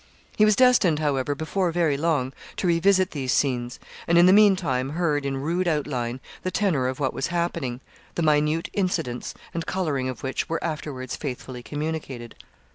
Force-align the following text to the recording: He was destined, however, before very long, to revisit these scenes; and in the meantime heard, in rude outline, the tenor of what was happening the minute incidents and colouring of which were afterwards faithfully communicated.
He 0.35 0.45
was 0.45 0.55
destined, 0.55 0.97
however, 0.97 1.35
before 1.35 1.71
very 1.71 1.95
long, 1.95 2.33
to 2.57 2.65
revisit 2.65 3.11
these 3.11 3.31
scenes; 3.31 3.79
and 4.07 4.17
in 4.17 4.25
the 4.25 4.33
meantime 4.33 4.89
heard, 4.93 5.27
in 5.27 5.37
rude 5.37 5.67
outline, 5.67 6.19
the 6.41 6.49
tenor 6.49 6.87
of 6.87 6.99
what 6.99 7.13
was 7.13 7.27
happening 7.27 7.81
the 8.15 8.23
minute 8.23 8.67
incidents 8.73 9.35
and 9.53 9.63
colouring 9.67 10.09
of 10.09 10.23
which 10.23 10.49
were 10.49 10.63
afterwards 10.63 11.15
faithfully 11.15 11.61
communicated. 11.61 12.33